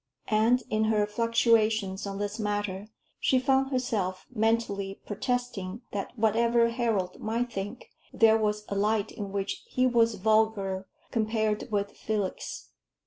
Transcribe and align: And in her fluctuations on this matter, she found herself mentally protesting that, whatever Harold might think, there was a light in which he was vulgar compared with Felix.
And 0.29 0.63
in 0.71 0.85
her 0.85 1.05
fluctuations 1.05 2.07
on 2.07 2.17
this 2.17 2.39
matter, 2.39 2.87
she 3.19 3.37
found 3.37 3.69
herself 3.69 4.25
mentally 4.33 4.99
protesting 5.05 5.83
that, 5.91 6.17
whatever 6.17 6.69
Harold 6.69 7.19
might 7.19 7.53
think, 7.53 7.91
there 8.11 8.35
was 8.35 8.65
a 8.67 8.73
light 8.73 9.11
in 9.11 9.31
which 9.31 9.63
he 9.67 9.85
was 9.85 10.15
vulgar 10.15 10.87
compared 11.11 11.69
with 11.71 11.91
Felix. 11.91 12.69